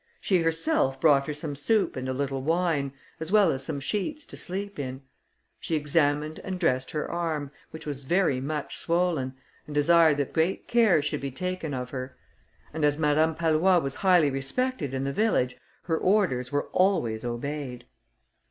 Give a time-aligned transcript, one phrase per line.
[0.19, 4.25] She herself brought her some soup and a little wine, as well as some sheets
[4.25, 5.03] to sleep in:
[5.59, 9.35] she examined and dressed her arm, which was very much swollen,
[9.67, 12.17] and desired that great care should be taken of her;
[12.73, 17.85] and as Madame Pallois was highly respected in the village, her orders were always obeyed.